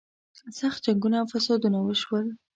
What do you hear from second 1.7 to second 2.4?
وشول.